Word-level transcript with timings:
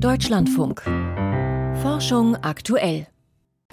Deutschlandfunk. 0.00 0.82
Forschung 1.82 2.36
aktuell. 2.36 3.08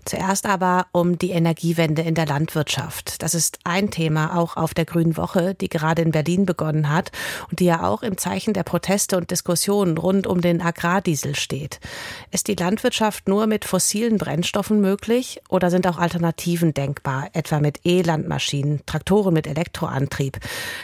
Zuerst 0.06 0.48
aber 0.48 0.88
um 0.92 1.20
die 1.20 1.30
Energiewende 1.30 2.02
in 2.02 2.16
der 2.16 2.26
Landwirtschaft. 2.26 3.22
Das 3.22 3.36
ist 3.36 3.60
ein 3.64 3.92
Thema 3.92 4.36
auch 4.36 4.58
auf 4.58 4.74
der 4.74 4.86
Grünen 4.86 5.18
Woche, 5.18 5.54
die 5.54 5.70
gerade 5.70 6.02
in 6.02 6.10
Berlin 6.10 6.48
begonnen 6.48 6.90
hat 6.90 7.12
und 7.52 7.60
die 7.60 7.66
ja 7.66 7.84
auch 7.84 8.02
im 8.02 8.18
Zeichen 8.18 8.56
der 8.56 8.64
Proteste 8.64 9.18
und 9.18 9.30
Diskussionen 9.30 10.00
rund 10.00 10.26
um 10.26 10.42
den 10.42 10.64
Agrardiesel 10.64 11.36
steht. 11.36 11.80
Ist 12.32 12.48
die 12.48 12.56
Landwirtschaft 12.56 13.28
nur 13.28 13.46
mit 13.46 13.64
fossilen 13.64 14.18
Brennstoffen 14.18 14.82
möglich 14.82 15.42
oder 15.50 15.70
sind 15.70 15.86
auch 15.86 16.00
Alternativen 16.00 16.74
denkbar, 16.74 17.30
etwa 17.34 17.60
mit 17.60 17.82
E-Landmaschinen, 17.84 18.82
Traktoren 18.88 19.34
mit 19.34 19.46
Elektroantrieb? 19.46 20.40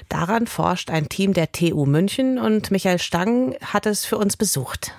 Daran 0.07 0.45
forscht 0.45 0.91
ein 0.91 1.09
Team 1.09 1.33
der 1.33 1.51
TU 1.51 1.87
München 1.87 2.37
und 2.37 2.69
Michael 2.69 2.99
Stang 2.99 3.55
hat 3.63 3.87
es 3.87 4.05
für 4.05 4.19
uns 4.19 4.37
besucht. 4.37 4.93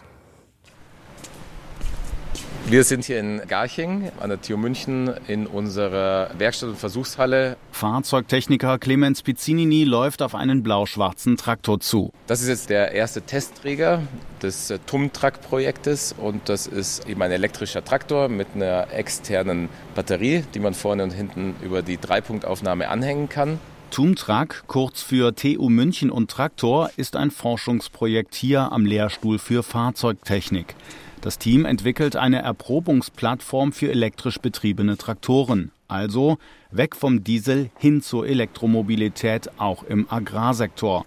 Wir 2.73 2.85
sind 2.85 3.05
hier 3.05 3.21
in 3.21 3.43
Garching 3.47 4.11
an 4.19 4.31
der 4.31 4.41
TU 4.41 4.57
München 4.57 5.13
in 5.29 5.47
unserer 5.47 6.31
Werkstatt- 6.39 6.71
und 6.71 6.79
Versuchshalle. 6.79 7.59
Fahrzeugtechniker 7.71 8.79
Clemens 8.79 9.21
Pizzinini 9.21 9.85
läuft 9.85 10.23
auf 10.23 10.35
einen 10.35 10.63
blau-schwarzen 10.63 11.37
Traktor 11.37 11.81
zu. 11.81 12.15
Das 12.29 12.41
ist 12.41 12.49
jetzt 12.49 12.71
der 12.71 12.93
erste 12.93 13.21
Testträger 13.21 14.01
des 14.43 14.73
TUM-Track-Projektes 14.87 16.15
und 16.17 16.49
das 16.49 16.67
ist 16.67 17.07
eben 17.07 17.21
ein 17.21 17.31
elektrischer 17.31 17.85
Traktor 17.85 18.31
mit 18.31 18.47
einer 18.55 18.91
externen 18.91 19.69
Batterie, 19.95 20.43
die 20.55 20.59
man 20.59 20.73
vorne 20.73 21.03
und 21.03 21.11
hinten 21.11 21.55
über 21.61 21.83
die 21.83 21.99
Dreipunktaufnahme 21.99 22.89
anhängen 22.89 23.29
kann. 23.29 23.59
TUMTRAG, 23.91 24.63
kurz 24.67 25.03
für 25.03 25.35
TU 25.35 25.69
München 25.69 26.11
und 26.11 26.31
Traktor, 26.31 26.89
ist 26.97 27.17
ein 27.17 27.31
Forschungsprojekt 27.31 28.35
hier 28.35 28.73
am 28.73 28.87
Lehrstuhl 28.87 29.39
für 29.39 29.63
Fahrzeugtechnik. 29.63 30.75
Das 31.23 31.39
Team 31.39 31.65
entwickelt 31.65 32.17
eine 32.17 32.43
Erprobungsplattform 32.43 33.71
für 33.73 33.89
elektrisch 33.89 34.41
betriebene 34.41 34.97
Traktoren, 34.97 35.71
also 35.87 36.37
weg 36.73 36.97
vom 36.97 37.23
Diesel 37.23 37.71
hin 37.79 38.03
zur 38.03 38.27
Elektromobilität 38.27 39.49
auch 39.57 39.85
im 39.85 40.11
Agrarsektor. 40.11 41.07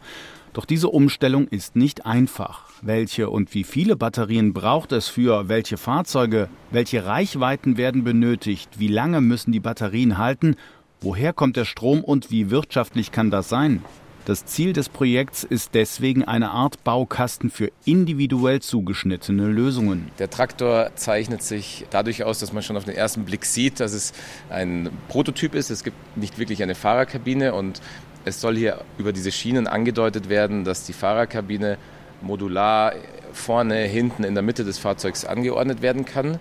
Doch 0.53 0.63
diese 0.63 0.87
Umstellung 0.87 1.49
ist 1.49 1.75
nicht 1.75 2.05
einfach. 2.05 2.69
Welche 2.81 3.29
und 3.29 3.53
wie 3.53 3.65
viele 3.65 3.97
Batterien 3.97 4.53
braucht 4.53 4.93
es 4.93 5.09
für 5.09 5.49
welche 5.49 5.75
Fahrzeuge? 5.75 6.47
Welche 6.71 7.05
Reichweiten 7.05 7.75
werden 7.75 8.05
benötigt? 8.05 8.79
Wie 8.79 8.87
lange 8.87 9.19
müssen 9.19 9.51
die 9.51 9.59
Batterien 9.59 10.17
halten? 10.17 10.55
Woher 11.01 11.33
kommt 11.33 11.57
der 11.57 11.65
Strom 11.65 12.01
und 12.01 12.31
wie 12.31 12.51
wirtschaftlich 12.51 13.11
kann 13.11 13.31
das 13.31 13.49
sein? 13.49 13.83
Das 14.25 14.43
Ziel 14.43 14.73
des 14.73 14.89
Projekts 14.89 15.43
ist 15.43 15.75
deswegen 15.75 16.23
eine 16.23 16.49
Art 16.49 16.83
Baukasten 16.83 17.51
für 17.51 17.71
individuell 17.85 18.59
zugeschnittene 18.59 19.45
Lösungen. 19.45 20.09
Der 20.17 20.31
Traktor 20.31 20.89
zeichnet 20.95 21.43
sich 21.43 21.85
dadurch 21.91 22.23
aus, 22.23 22.39
dass 22.39 22.51
man 22.51 22.63
schon 22.63 22.75
auf 22.75 22.85
den 22.85 22.95
ersten 22.95 23.23
Blick 23.25 23.45
sieht, 23.45 23.79
dass 23.79 23.93
es 23.93 24.13
ein 24.49 24.89
Prototyp 25.09 25.53
ist. 25.53 25.69
Es 25.69 25.83
gibt 25.83 26.17
nicht 26.17 26.39
wirklich 26.39 26.63
eine 26.63 26.73
Fahrerkabine 26.73 27.53
und 27.53 27.81
es 28.25 28.41
soll 28.41 28.57
hier 28.57 28.81
über 28.97 29.13
diese 29.13 29.31
Schienen 29.31 29.67
angedeutet 29.67 30.27
werden, 30.27 30.63
dass 30.63 30.85
die 30.85 30.93
Fahrerkabine 30.93 31.77
modular 32.23 32.93
vorne, 33.31 33.83
hinten, 33.83 34.23
in 34.23 34.33
der 34.33 34.41
Mitte 34.41 34.63
des 34.63 34.79
Fahrzeugs 34.79 35.23
angeordnet 35.23 35.83
werden 35.83 36.03
kann. 36.03 36.39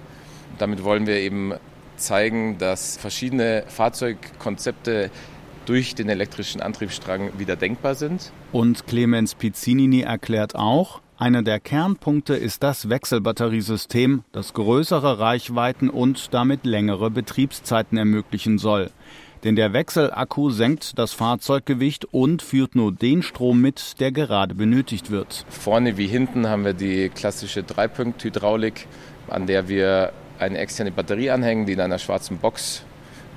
Damit 0.56 0.84
wollen 0.84 1.06
wir 1.06 1.16
eben 1.16 1.52
zeigen, 1.96 2.56
dass 2.56 2.96
verschiedene 2.96 3.64
Fahrzeugkonzepte 3.68 5.10
durch 5.66 5.94
den 5.94 6.08
elektrischen 6.08 6.60
Antriebsstrang 6.60 7.38
wieder 7.38 7.56
denkbar 7.56 7.94
sind. 7.94 8.32
Und 8.52 8.86
Clemens 8.86 9.34
Pizzinini 9.34 10.02
erklärt 10.02 10.54
auch, 10.54 11.00
einer 11.16 11.42
der 11.42 11.60
Kernpunkte 11.60 12.34
ist 12.34 12.62
das 12.64 12.88
Wechselbatteriesystem, 12.88 14.24
das 14.32 14.52
größere 14.52 15.20
Reichweiten 15.20 15.88
und 15.88 16.34
damit 16.34 16.66
längere 16.66 17.10
Betriebszeiten 17.10 17.96
ermöglichen 17.96 18.58
soll. 18.58 18.90
Denn 19.44 19.56
der 19.56 19.72
Wechselakku 19.72 20.50
senkt 20.50 20.98
das 20.98 21.12
Fahrzeuggewicht 21.12 22.06
und 22.06 22.42
führt 22.42 22.74
nur 22.74 22.90
den 22.90 23.22
Strom 23.22 23.60
mit, 23.60 24.00
der 24.00 24.10
gerade 24.10 24.54
benötigt 24.54 25.10
wird. 25.10 25.44
Vorne 25.50 25.98
wie 25.98 26.06
hinten 26.06 26.48
haben 26.48 26.64
wir 26.64 26.72
die 26.72 27.10
klassische 27.10 27.62
Dreipunkt-Hydraulik, 27.62 28.86
an 29.28 29.46
der 29.46 29.68
wir 29.68 30.12
eine 30.38 30.58
externe 30.58 30.90
Batterie 30.90 31.30
anhängen, 31.30 31.66
die 31.66 31.74
in 31.74 31.80
einer 31.80 31.98
schwarzen 31.98 32.38
Box 32.38 32.82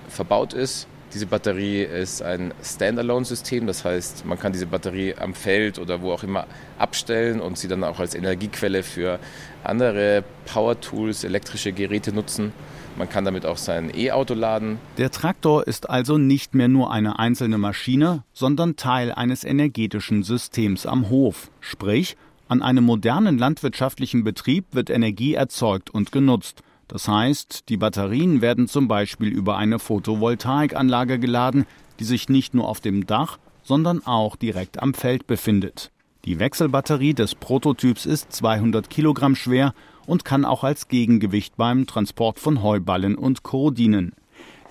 verbaut 0.07 0.53
ist. 0.53 0.87
Diese 1.13 1.25
Batterie 1.25 1.83
ist 1.83 2.21
ein 2.21 2.53
Standalone-System, 2.61 3.65
das 3.65 3.85
heißt, 3.85 4.25
man 4.25 4.37
kann 4.37 4.51
diese 4.51 4.65
Batterie 4.65 5.15
am 5.15 5.33
Feld 5.33 5.79
oder 5.79 6.01
wo 6.01 6.11
auch 6.11 6.23
immer 6.23 6.45
abstellen 6.77 7.39
und 7.39 7.57
sie 7.57 7.69
dann 7.69 7.83
auch 7.85 7.99
als 7.99 8.13
Energiequelle 8.13 8.83
für 8.83 9.19
andere 9.63 10.23
Power-Tools, 10.45 11.23
elektrische 11.23 11.71
Geräte 11.71 12.11
nutzen. 12.11 12.51
Man 12.97 13.07
kann 13.07 13.25
damit 13.25 13.45
auch 13.45 13.57
sein 13.57 13.91
E-Auto 13.95 14.33
laden. 14.33 14.79
Der 14.97 15.11
Traktor 15.11 15.65
ist 15.65 15.89
also 15.89 16.17
nicht 16.17 16.55
mehr 16.55 16.67
nur 16.67 16.91
eine 16.91 17.19
einzelne 17.19 17.57
Maschine, 17.57 18.23
sondern 18.33 18.75
Teil 18.75 19.11
eines 19.11 19.43
energetischen 19.43 20.23
Systems 20.23 20.85
am 20.85 21.09
Hof. 21.09 21.51
Sprich, 21.61 22.17
an 22.49 22.61
einem 22.61 22.83
modernen 22.83 23.37
landwirtschaftlichen 23.37 24.23
Betrieb 24.23 24.65
wird 24.71 24.89
Energie 24.89 25.35
erzeugt 25.35 25.89
und 25.89 26.11
genutzt. 26.11 26.63
Das 26.87 27.07
heißt, 27.07 27.69
die 27.69 27.77
Batterien 27.77 28.41
werden 28.41 28.67
zum 28.67 28.87
Beispiel 28.87 29.27
über 29.29 29.57
eine 29.57 29.79
Photovoltaikanlage 29.79 31.19
geladen, 31.19 31.65
die 31.99 32.05
sich 32.05 32.29
nicht 32.29 32.53
nur 32.53 32.67
auf 32.67 32.79
dem 32.79 33.05
Dach, 33.05 33.39
sondern 33.63 34.05
auch 34.05 34.35
direkt 34.35 34.81
am 34.81 34.93
Feld 34.93 35.27
befindet. 35.27 35.91
Die 36.25 36.39
Wechselbatterie 36.39 37.13
des 37.13 37.35
Prototyps 37.35 38.05
ist 38.05 38.31
200 38.31 38.89
Kilogramm 38.89 39.35
schwer 39.35 39.73
und 40.05 40.25
kann 40.25 40.45
auch 40.45 40.63
als 40.63 40.87
Gegengewicht 40.87 41.57
beim 41.57 41.85
Transport 41.85 42.39
von 42.39 42.63
Heuballen 42.63 43.15
und 43.15 43.43
Co. 43.43 43.71
dienen. 43.71 44.13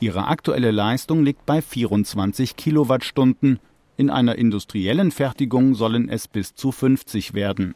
Ihre 0.00 0.26
aktuelle 0.26 0.70
Leistung 0.70 1.24
liegt 1.24 1.46
bei 1.46 1.62
24 1.62 2.56
Kilowattstunden. 2.56 3.58
In 3.96 4.10
einer 4.10 4.36
industriellen 4.36 5.10
Fertigung 5.10 5.74
sollen 5.74 6.08
es 6.08 6.28
bis 6.28 6.54
zu 6.54 6.72
50 6.72 7.32
werden. 7.32 7.74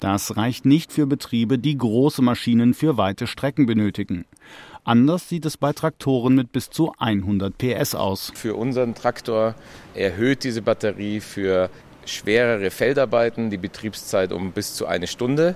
Das 0.00 0.38
reicht 0.38 0.64
nicht 0.64 0.92
für 0.92 1.06
Betriebe, 1.06 1.58
die 1.58 1.76
große 1.76 2.22
Maschinen 2.22 2.72
für 2.72 2.96
weite 2.96 3.26
Strecken 3.26 3.66
benötigen. 3.66 4.24
Anders 4.82 5.28
sieht 5.28 5.44
es 5.44 5.58
bei 5.58 5.74
Traktoren 5.74 6.34
mit 6.34 6.52
bis 6.52 6.70
zu 6.70 6.92
100 6.98 7.56
PS 7.58 7.94
aus. 7.94 8.32
Für 8.34 8.54
unseren 8.54 8.94
Traktor 8.94 9.54
erhöht 9.94 10.42
diese 10.42 10.62
Batterie 10.62 11.20
für 11.20 11.68
schwerere 12.06 12.70
Feldarbeiten 12.70 13.50
die 13.50 13.58
Betriebszeit 13.58 14.32
um 14.32 14.52
bis 14.52 14.74
zu 14.74 14.86
eine 14.86 15.06
Stunde. 15.06 15.54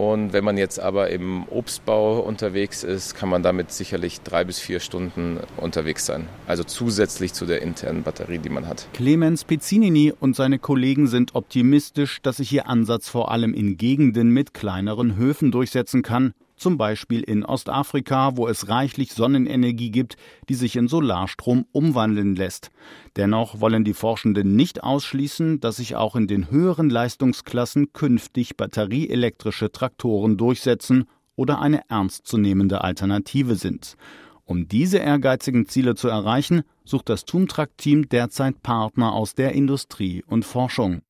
Und 0.00 0.32
wenn 0.32 0.44
man 0.44 0.56
jetzt 0.56 0.80
aber 0.80 1.10
im 1.10 1.46
Obstbau 1.50 2.20
unterwegs 2.20 2.84
ist, 2.84 3.14
kann 3.14 3.28
man 3.28 3.42
damit 3.42 3.70
sicherlich 3.70 4.22
drei 4.22 4.44
bis 4.44 4.58
vier 4.58 4.80
Stunden 4.80 5.40
unterwegs 5.58 6.06
sein. 6.06 6.26
Also 6.46 6.64
zusätzlich 6.64 7.34
zu 7.34 7.44
der 7.44 7.60
internen 7.60 8.02
Batterie, 8.02 8.38
die 8.38 8.48
man 8.48 8.66
hat. 8.66 8.88
Clemens 8.94 9.44
Pizzinini 9.44 10.14
und 10.18 10.34
seine 10.34 10.58
Kollegen 10.58 11.06
sind 11.06 11.34
optimistisch, 11.34 12.22
dass 12.22 12.38
sich 12.38 12.50
ihr 12.50 12.66
Ansatz 12.66 13.10
vor 13.10 13.30
allem 13.30 13.52
in 13.52 13.76
Gegenden 13.76 14.30
mit 14.30 14.54
kleineren 14.54 15.16
Höfen 15.16 15.52
durchsetzen 15.52 16.00
kann 16.00 16.32
zum 16.60 16.78
Beispiel 16.78 17.22
in 17.22 17.44
Ostafrika, 17.44 18.36
wo 18.36 18.46
es 18.46 18.68
reichlich 18.68 19.12
Sonnenenergie 19.12 19.90
gibt, 19.90 20.16
die 20.48 20.54
sich 20.54 20.76
in 20.76 20.88
Solarstrom 20.88 21.66
umwandeln 21.72 22.36
lässt. 22.36 22.70
Dennoch 23.16 23.60
wollen 23.60 23.84
die 23.84 23.94
Forschenden 23.94 24.54
nicht 24.54 24.82
ausschließen, 24.82 25.60
dass 25.60 25.76
sich 25.76 25.96
auch 25.96 26.16
in 26.16 26.26
den 26.26 26.50
höheren 26.50 26.90
Leistungsklassen 26.90 27.92
künftig 27.92 28.56
batterieelektrische 28.56 29.72
Traktoren 29.72 30.36
durchsetzen 30.36 31.06
oder 31.36 31.60
eine 31.60 31.88
ernstzunehmende 31.88 32.84
Alternative 32.84 33.54
sind. 33.54 33.96
Um 34.44 34.68
diese 34.68 34.98
ehrgeizigen 34.98 35.68
Ziele 35.68 35.94
zu 35.94 36.08
erreichen, 36.08 36.62
sucht 36.84 37.08
das 37.08 37.24
Tumtrak-Team 37.24 38.08
derzeit 38.08 38.62
Partner 38.62 39.12
aus 39.12 39.34
der 39.34 39.52
Industrie 39.52 40.24
und 40.26 40.44
Forschung. 40.44 41.02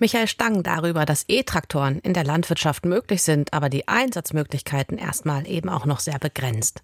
Michael 0.00 0.28
Stang 0.28 0.62
darüber, 0.62 1.04
dass 1.04 1.26
E-Traktoren 1.28 1.98
in 1.98 2.14
der 2.14 2.24
Landwirtschaft 2.24 2.86
möglich 2.86 3.22
sind, 3.22 3.52
aber 3.52 3.68
die 3.68 3.86
Einsatzmöglichkeiten 3.86 4.96
erstmal 4.96 5.46
eben 5.46 5.68
auch 5.68 5.84
noch 5.84 6.00
sehr 6.00 6.18
begrenzt. 6.18 6.82